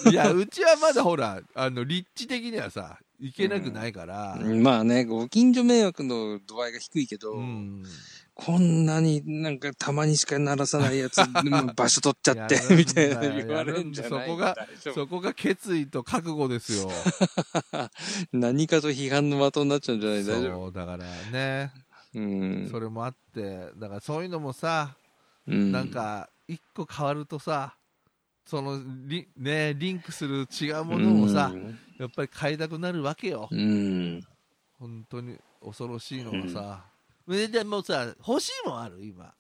[0.05, 0.09] う。
[0.11, 7.83] いや、うちはまだほら、あの、立地的にはさ、いけなくないから、まあね、ご近所迷惑の度合いが低いけど、うん。
[8.35, 11.17] こんなになんかたまにしか鳴らさないやつ、
[11.77, 14.57] 場所取っちゃってみたいな言われるんじゃないそこが
[14.95, 16.91] そこが決意と覚悟ですよ。
[18.33, 20.23] 何かと批判の的になっちゃうんじゃない？
[20.25, 20.63] 大丈夫？
[20.65, 21.71] そう、だからね、
[22.15, 22.67] うん。
[22.69, 24.95] それもあって、だからそういうのもさ、
[25.47, 27.75] うんなん、か、一個変わるとさ、
[28.45, 31.51] そのリ,、ね、リンクする違うものもさ、
[31.97, 33.47] やっぱり買いたくなるわけよ。
[33.51, 34.21] うん。
[34.79, 36.85] 本当に恐ろしいのがさ、
[37.27, 39.03] ででもさ、欲しいもんある？
[39.05, 39.33] 今。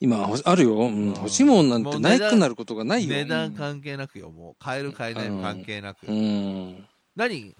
[0.00, 0.76] 今、ほあるよ。
[0.76, 3.12] うん、欲しいもんなんてないくなることがないよ。
[3.12, 4.56] 値段関係なくよ、もう。
[4.60, 6.06] 買える買えないも関係なく。
[6.06, 6.86] うん。
[7.16, 7.56] 何？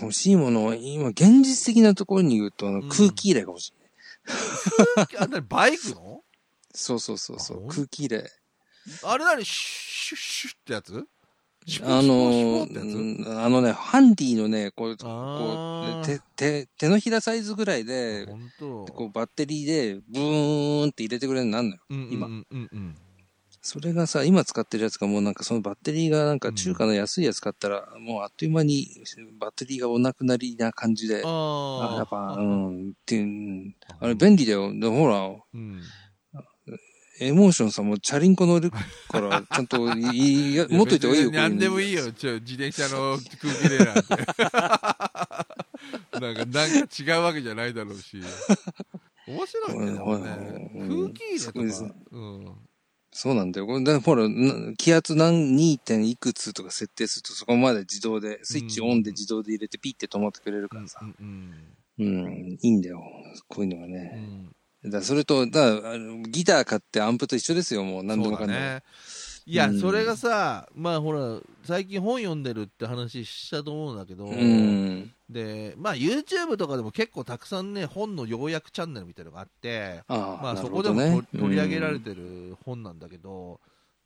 [0.00, 3.74] 欲しいもの、今、現実的なところに言うと、あのうん空気入れが欲しい。
[5.18, 6.22] あ、なにバイクの？
[6.72, 7.68] そうそうそうそう。
[7.68, 8.30] 空気入れ。
[9.02, 9.44] あれ何？
[9.44, 11.04] シュッシュッシュッってやつ？
[11.82, 18.26] あのー、あのね、ハンディのね、こう、こう、手、手、手のひらサイズぐらいで。
[18.58, 21.82] こう、バッテリーで、ブーンって入れてくれるのなんのよ。
[21.90, 22.96] 今うんうんうん
[23.70, 28.88] それがさ、今使ってるやつがもうなんかそのバッテリーがなんか中華の安いやつ買ったら、もうあっという間に
[29.38, 31.94] バッテリーがお亡くなりな感じで、ああ。
[31.94, 34.76] あやっぱ、うん、っていううん、あれ便利だよ。
[34.76, 35.80] でほら、うん。
[37.20, 38.80] エモーションさんもチャリンコ乗るか
[39.20, 41.30] ら、ちゃんといいや持っといた方がいいよ。
[41.38, 42.06] 何でもいいよ。
[42.06, 44.02] よ、ちょ、自転車の空気でなんて。
[46.18, 48.20] なんか、なんか違うわけじゃないだろうし。
[49.28, 51.94] 面白いね、空気入れとか。
[52.10, 52.56] うん。
[53.12, 53.66] そうなんだよ。
[53.66, 55.78] これでほら、な気圧何 2.
[55.78, 61.00] 点いくつとか設定するとそこまで自動で、スイッチオンで自動で入れてピッて止まってくれるからさ。
[61.02, 61.54] うん。
[61.98, 63.02] うん、いいんだよ。
[63.48, 63.98] こういうのがうね。
[64.16, 64.44] ん。
[64.84, 68.58] だからそれと、だからあのギター買ってアンプと一緒ですよ、もう何でもかんでも。
[68.58, 68.82] そうだね。
[69.46, 75.12] いや、うんそれがさ、まあほら、最近本読んでるって話したと思うんだけど、うん。
[75.28, 83.60] で、まあ YouTube とかでも結構たくさんね、本の要約チャンネルみたいなのがあって、ああ、まあそこでもねと取り上げられてる本なんだけど、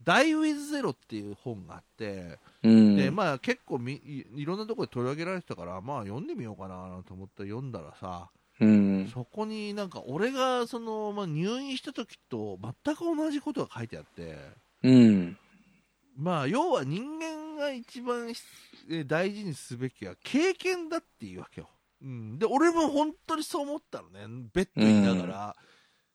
[0.05, 2.97] Die with Zero っていう本があって、うん。
[2.97, 8.29] で、まあ結構みいいろんなところで取り上げられてたから、まあ読んでみようかなと思って読んだらさ、
[8.61, 9.11] うん。
[9.12, 14.37] そこになんか俺がその、まあ、入院した時と全く同じことが書いてあって、
[14.85, 15.38] うん。
[16.16, 18.33] まあ要は人間が一番
[19.07, 21.68] 大事にすべきは経験だっていうわけよ。
[22.03, 25.57] うん、で俺も本当にそう思ったのね、ベッドにいながら、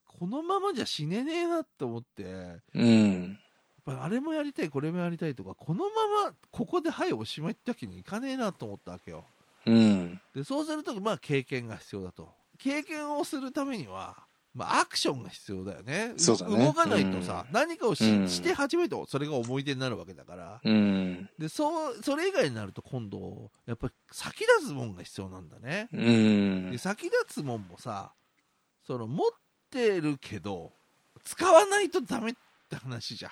[0.06, 3.40] このままじゃ死ねねえなって思って、やっうん。
[3.84, 9.26] ぱりあれもやりたい、これもやりたいとか、このままここではいおしまいってわけにいかねえなと思ったわけよ。
[9.66, 10.22] うん。
[10.36, 12.30] でそうすると、まあ、経験が必要だと。
[12.60, 14.18] 経験をするためには、
[14.54, 16.10] まあ、アクションが必要だよね。
[16.10, 20.62] ね動かないとさ、何かをし,、うんして初めてそれが思い出になるわけだから。
[20.64, 21.30] うん。
[21.38, 25.88] で、そう、それ以外になると今度、やっぱり先立つもんが必要なんだね。
[25.94, 26.78] うんで、。
[26.78, 28.14] 先立つもんもさ、
[28.86, 29.30] その、持っ
[29.70, 30.74] てるけど、
[31.24, 32.34] 使わないとダメっ
[32.70, 33.32] て話じゃん。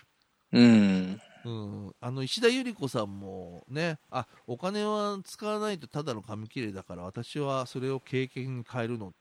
[0.53, 1.21] うん。
[1.45, 9.15] うん、あの石田ゆり子さんもね、あお金は使わないとただの紙切れだから、私はそれを経験に変えるのって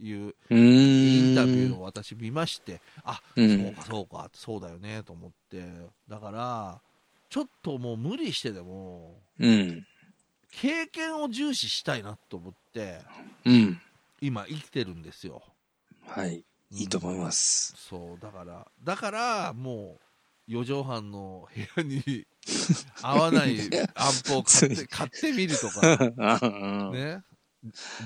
[0.00, 0.58] いううん。
[0.58, 5.62] インタビューを私見まして、あ、うんそうかそうか、そうだよねと思って、
[6.08, 6.80] だから、
[7.30, 9.86] ちょっともう無理してでも、うん。
[10.50, 12.98] 経験を重視したいなと思って、
[13.44, 13.80] うん。
[14.20, 15.42] 今生きてるんですよ。
[16.06, 16.44] はい。
[16.70, 17.74] いいと思います。
[17.76, 20.04] そう、だから、だからもう、
[20.46, 22.26] 四畳半の部屋に
[23.00, 23.58] 合わない
[23.94, 25.96] アンプを買って、買ってみるとか、
[26.92, 27.22] ね、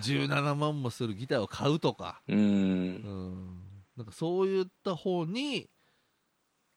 [0.03, 2.33] 17万もするギターを買うとか、う。
[2.33, 3.63] うんん、
[3.97, 5.69] なんかそういった方に、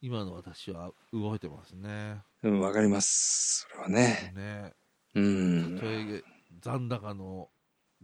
[0.01, 2.21] 今の私は動いてますね。
[2.43, 3.67] うんわかります。
[3.69, 4.33] それはね。
[4.33, 4.73] ね
[5.13, 5.81] うんた。
[5.81, 6.23] とえ
[6.61, 7.49] 残高の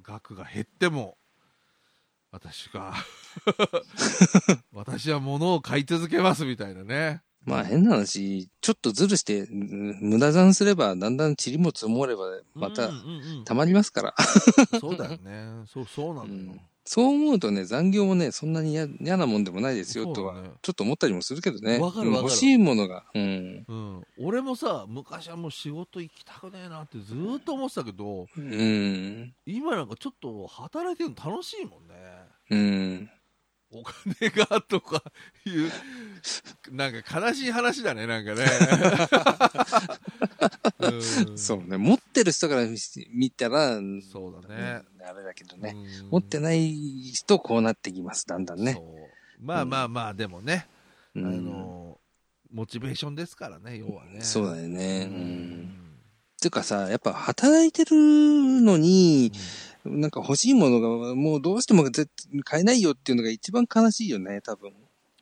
[0.01, 1.17] 額が減っても、
[2.31, 2.93] 私が、
[4.73, 7.23] 私は物を買い続けますみたいなね。
[7.45, 14.15] まあ変な話、ちょっとズルして、うん無駄残すれば、だんだん塵も積もれば、またうん、うんうん溜まりますから。
[14.79, 15.65] そうだよね。
[15.67, 16.60] そう、そうなのよ。
[16.88, 21.79] そう思うとね、残業もね、そんなに嫌嫌なもんでもないですよ、とはちょっと思ったりもするけどね。
[21.79, 23.05] わかるわかるうん欲しいものが。
[23.15, 23.65] うん。
[23.67, 29.34] うん、俺もさ昔はもう仕事行きたくねえなってずーっと思ってたけどうん。
[29.47, 31.95] 今なんかちょっと働いてるの楽しいもんね
[32.51, 33.10] うん。
[33.79, 35.03] お金がとか
[35.45, 35.71] いう
[36.71, 38.45] なんか悲しい話だねなんかね、
[40.79, 41.77] うんそうね。
[41.77, 42.77] 持ってる人から見
[43.11, 43.75] 見たら、
[44.11, 45.75] そうだね、うんあれだけどね。
[45.75, 46.71] うん持ってない
[47.13, 48.81] 人、こうなってきます、だんだんね。
[49.39, 50.67] まあまあまあでもね、
[51.15, 51.97] うんあの
[52.51, 55.07] モチベーションですからね要はねそうだよね。
[55.09, 55.13] う。
[55.13, 55.85] うん
[56.47, 57.95] んていうかさ、やっぱ働いてる
[58.62, 59.31] のに、
[59.84, 64.71] なんか欲しいものがもうどうしても絶対買えないよっていうのが一番悲しいよね、多分。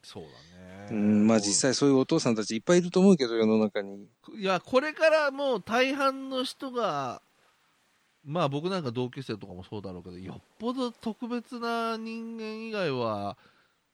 [0.03, 4.05] そうだねうん、まあ実際そういうお父さんたちいっぱいいると思うけど、世の中に。
[4.35, 7.21] いや、これからもう大半の人が、
[8.25, 13.37] まあ僕なんか同級生とかもそうだろうけど、よっぽど特別な人間以外は、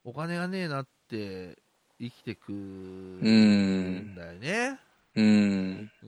[0.03, 1.57] お金がねえなって
[1.99, 4.15] 生きてくうんん。
[4.15, 4.79] だよね。
[5.19, 5.91] ううん。
[6.03, 6.07] う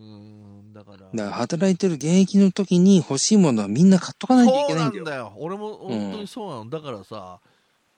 [0.69, 0.97] ん、だから。
[0.97, 4.91] だから働いてる現役の時に欲しいものはみんな買っとかないといけないんだよ。
[4.91, 5.33] そうなんだよ。
[5.37, 6.69] 俺も本当にそうなの。
[6.69, 7.39] だからさ、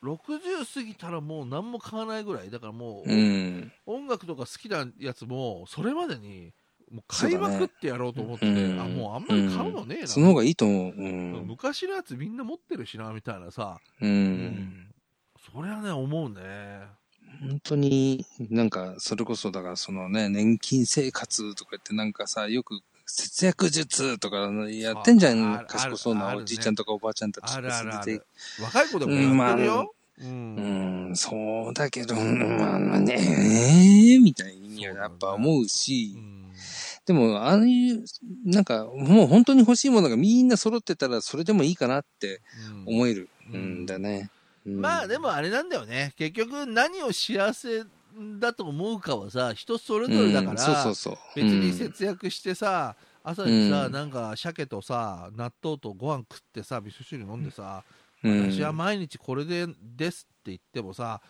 [0.04, 2.52] 60過ぎたらもう何も買わないぐらい。
[2.52, 3.72] だからもう、うん。
[3.86, 6.54] 音楽とか好きなやつも、それまでに、
[6.92, 10.08] もう買いまくってやろうと思って、ねうんあ、もうあんまり買うのねえな。
[10.08, 10.94] その方がいいと思う。
[10.96, 11.44] うん。
[11.48, 13.80] 昔のやつみんな持ってるしな、みたいなさ。
[14.02, 14.06] う。。
[14.06, 14.90] うん
[15.54, 16.82] それはね、思うね。
[17.42, 24.38] 本当に、なんか、それこそ、だからそのね、年金生活とか言ってなんかさ、よく節約術とか
[24.70, 25.66] やってんじゃん。
[25.68, 28.26] 賢そうなおじいちゃんとかおばあちゃんたちあるあるあそれでる。
[28.62, 29.94] 若い子でもやってるよ。
[30.20, 30.26] う。
[30.26, 33.16] うん、そうだけど、まあね
[34.14, 36.44] えみたいにやっぱ思うし、うん
[37.06, 38.06] でも、ああいう、
[38.46, 42.40] なんか、もう本当に欲しいものがみんな揃ってたら、それでもいいかなって
[42.86, 43.28] 思える。
[43.54, 44.30] うんんだね。
[44.38, 46.14] うんまあでもあれなんだよね。
[46.18, 47.84] 結局何を幸せ
[48.40, 50.58] だと思うかはさ、人それぞれだから。
[51.36, 53.92] 別に節約してさ、朝にさ、うん。
[53.92, 57.84] なんか鮭とさ、納豆とご飯食ってさ、味噌汁飲んでさ、
[58.24, 58.52] うん。
[58.52, 61.22] 私は毎日これでですって言ってもさ、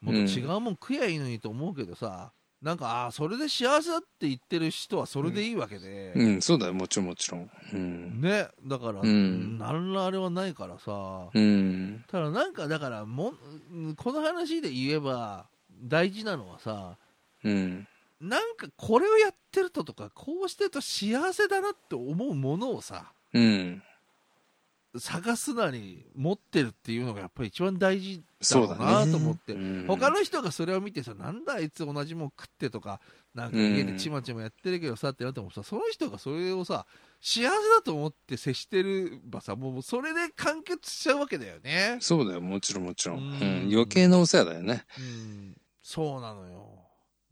[0.00, 7.50] もっと違うもん食えばいいのにと思うけどさ、なんか、ああ、それで幸せだって言ってる人はそれでいいわけで、うん、そうだよ、もちろんもちろん。
[7.72, 8.20] うん。
[8.20, 12.04] ね、だから、うんなんらあれはないからさ、うん。
[12.08, 13.32] ただなんかだからも
[13.74, 15.46] んこの話で言えば
[15.82, 16.96] 大事なのはさ
[17.42, 17.88] うん。
[18.20, 23.82] なんかこれをやってるととかこうしてると幸せだなって思うものをさうん。
[24.98, 28.84] 探すなり持ってるっていうのがやっぱり一番大事だろうそうだね。
[28.84, 33.00] なと思って、うん他の人がそれを見てさなんだあいつ同じもん食ってとか
[33.34, 36.86] なんか家でちまちまやってるけどさってなってもさその人がそれをさ
[37.20, 37.52] 幸せだ
[37.82, 43.18] と思って接してればさもうそれで完結しちゃうわけだよねそうだよ、もちろんもちろん。
[43.18, 43.72] ううんん。
[43.72, 44.84] 余計なお世話だよね。
[44.98, 46.78] うんそうなのよ。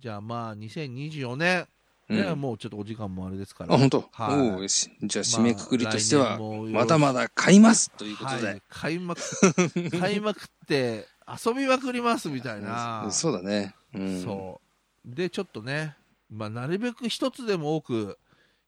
[0.00, 1.68] じゃあまあ、2024年、
[2.10, 2.40] うん。
[2.40, 3.78] もうちょっとお時間もあれですから。
[3.78, 4.08] 本当？
[4.12, 4.68] はい。
[5.06, 9.20] じゃあ、締めくくりとしては、ままだまだ買いますということはいで。、買いまく、
[9.98, 13.08] 買いまくって、遊びまくりますみたいな。
[13.10, 13.74] そうだね。
[13.94, 14.22] うん。
[14.22, 14.60] そ
[15.04, 15.96] うで、ちょっとね、
[16.28, 18.18] まあ、なるべく一つでも多く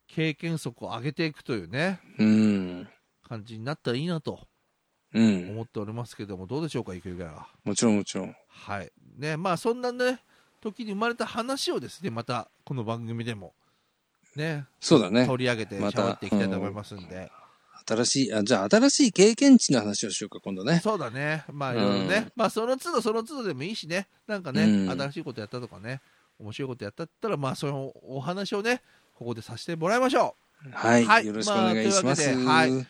[0.06, 2.88] 経験則を上げていくというね、うん。
[3.28, 4.46] 感じになったらいいなと
[5.14, 5.50] うん。
[5.50, 7.48] 思っておりますけども、どうでしょうか、ゆきゆきは。
[7.64, 8.36] もちろんもちろん。
[8.48, 8.90] はい。
[9.18, 10.20] ね、まあ、そんなね、
[10.62, 13.52] 時に生まれた話をですね、また、この番組でも、
[14.36, 15.26] ね、そうだね。
[15.26, 17.30] 取り上げて喋っていきたいと思いますんで、
[17.86, 20.80] 新しい、あ、じゃあ新しい経験値の話をしようか、今度ね。
[20.82, 26.00] そうだね、まあいろいろね、うんまあその都度その都度でもいいしね、なんかね、うん新しいことやったとかね、
[26.38, 28.82] 面白いことやったったら、まあそのお話をね、
[29.14, 30.36] ここでさせてもらいましょ
[30.72, 31.04] はい。
[31.04, 32.34] はいよろしくお願いします。
[32.36, 32.86] まあはい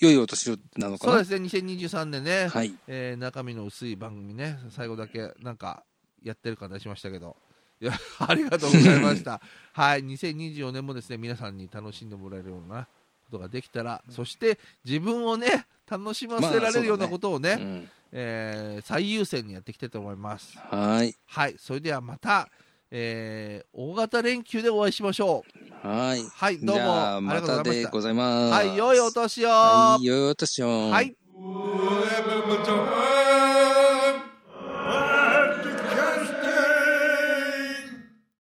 [0.00, 0.98] 良いお年をなのう。
[0.98, 1.12] かな？
[1.14, 2.72] そうですね、2023年ね、はい。
[2.86, 5.82] えー中身の薄い番組ね、最後だけなんか
[6.22, 7.36] やってる感じしましたけど、
[7.80, 9.40] いや、 ありがとうございました。
[9.72, 12.86] はい、2024年もですね、皆さんに楽しんでもらえるような
[13.30, 20.56] ことができたら、そして自分をね、楽しませられるようなことをね、うんえー最優先にやっていきたいと思います。
[20.58, 21.14] はい。
[21.26, 22.48] はい、それではまた、
[22.90, 25.44] えー大型連休でお会いしましょ
[25.84, 25.86] う。
[25.86, 26.24] はい。
[26.34, 27.72] はい、どうもあ、ありがとうまたございました。
[27.72, 28.52] でございます。
[28.52, 29.48] はい、良いお年を。
[29.48, 30.90] はい、良いお年を。
[30.90, 31.16] はい。